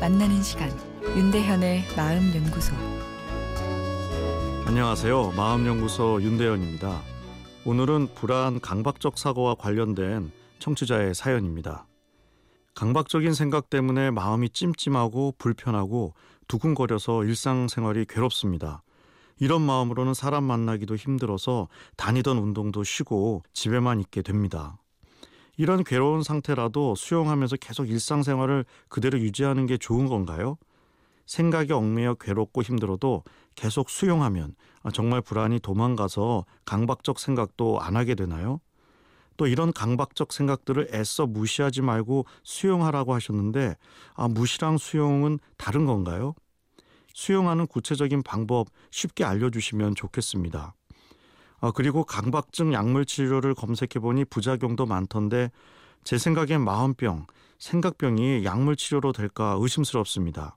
[0.00, 0.70] 만나는 시간
[1.02, 2.72] 윤대현의 마음 연구소
[4.64, 5.32] 안녕하세요.
[5.36, 7.02] 마음 연구소 윤대현입니다.
[7.64, 10.30] 오늘은 불안 강박적 사고와 관련된
[10.60, 11.88] 청취자의 사연입니다.
[12.76, 16.14] 강박적인 생각 때문에 마음이 찜찜하고 불편하고
[16.46, 18.84] 두근거려서 일상생활이 괴롭습니다.
[19.40, 24.78] 이런 마음으로는 사람 만나기도 힘들어서 다니던 운동도 쉬고 집에만 있게 됩니다.
[25.58, 30.56] 이런 괴로운 상태라도 수용하면서 계속 일상생활을 그대로 유지하는 게 좋은 건가요?
[31.26, 33.24] 생각이 얽매여 괴롭고 힘들어도
[33.56, 34.54] 계속 수용하면
[34.94, 38.60] 정말 불안이 도망가서 강박적 생각도 안 하게 되나요?
[39.36, 43.76] 또 이런 강박적 생각들을 애써 무시하지 말고 수용하라고 하셨는데
[44.14, 46.34] 아, 무시랑 수용은 다른 건가요?
[47.14, 50.74] 수용하는 구체적인 방법 쉽게 알려주시면 좋겠습니다.
[51.60, 55.50] 아, 그리고 강박증 약물 치료를 검색해 보니 부작용도 많던데
[56.04, 57.26] 제 생각엔 마음병,
[57.58, 60.56] 생각병이 약물 치료로 될까 의심스럽습니다.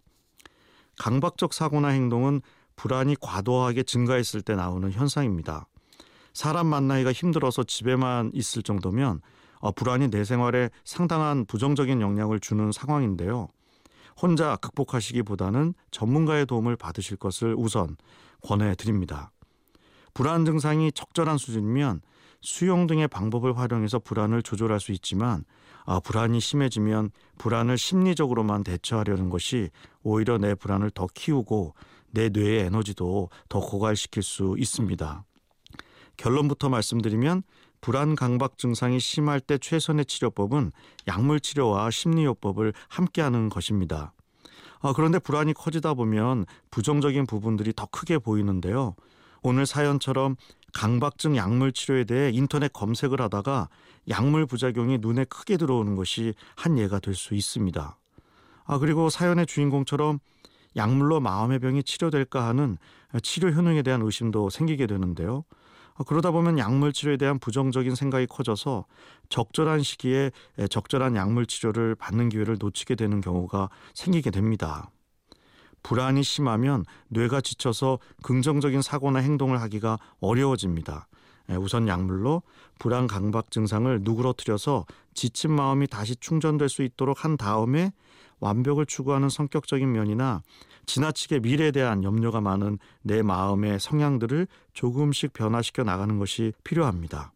[1.00, 2.42] 강박적 사고나 행동은
[2.76, 5.68] 불안이 과도하게 증가했을 때 나오는 현상입니다.
[6.34, 9.22] 사람 만나기가 힘들어서 집에만 있을 정도면
[9.60, 13.48] 어, 불안이 내 생활에 상당한 부정적인 영향을 주는 상황인데요.
[14.20, 17.98] 혼자 극복하시기보다는 전문가의 도움을 받으실 것을 우선
[18.44, 19.32] 권해 드립니다.
[20.14, 22.02] 불안 증상이 적절한 수준이면
[22.42, 25.44] 수용 등의 방법을 활용해서 불안을 조절할 수 있지만
[25.86, 29.70] 아, 불안이 심해지면 불안을 심리적으로만 대처하려는 것이
[30.04, 31.76] 오히려 내 불안을 더 키우고
[32.12, 35.24] 내 뇌의 에너지도 더 고갈시킬 수 있습니다.
[36.18, 37.44] 결론부터 말씀드리면
[37.80, 40.72] 불안 강박 증상이 심할 때 최선의 치료법은
[41.08, 44.14] 약물 치료와 심리요법을 함께하는 것입니다.
[44.82, 48.96] 아, 그런데 불안이 커지다 보면 부정적인 부분들이 더 크게 보이는데요.
[49.44, 50.36] 오늘 사연처럼
[50.74, 53.70] 강박증 약물 치료에 대해 인터넷 검색을 하다가
[54.10, 57.98] 약물 부작용이 눈에 크게 들어오는 것이 한 예가 될 수 있습니다.
[58.66, 60.20] 아, 그리고 사연의 주인공처럼
[60.76, 62.78] 약물로 마음의 병이 치료될까 하는
[63.22, 65.44] 치료 효능에 대한 의심도 생기게 되는데요.
[65.96, 68.86] 아, 그러다 보면 약물 치료에 대한 부정적인 생각이 커져서
[69.28, 70.32] 적절한 시기에
[70.70, 74.90] 적절한 약물 치료를 받는 기회를 놓치게 되는 경우가 생기게 됩니다.
[75.84, 81.08] 불안이 심하면 뇌가 지쳐서 긍정적인 사고나 행동을 하기가 어려워집니다.
[81.60, 82.44] 우선 약물로
[82.80, 87.92] 불안 강박 증상을 누그러뜨려서 지친 마음이 다시 충전될 수 있도록 한 다음에
[88.40, 90.42] 완벽을 추구하는 성격적인 면이나
[90.86, 97.34] 지나치게 미래에 대한 염려가 많은 내 마음의 성향들을 조금씩 변화시켜 나가는 것이 필요합니다.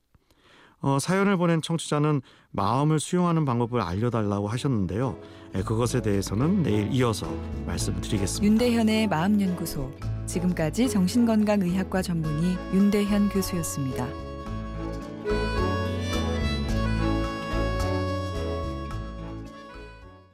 [0.82, 2.22] 어, 사연을 보낸 청취자는
[2.52, 5.18] 마음을 수용하는 방법을 알려달라고 하셨는데요.
[5.56, 7.28] 예, 그것에 대해서는 내일 이어서
[7.66, 8.46] 말씀드리겠습니다.
[8.46, 9.92] 윤대현의 마음연구소
[10.26, 14.25] 지금까지 정신건강의학과 전문의 윤대현 교수였습니다.